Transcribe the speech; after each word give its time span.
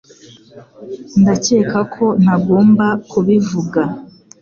Ndakeka 1.21 1.79
ko 1.95 2.05
ntagomba 2.21 2.85
kubivuga 3.11 3.81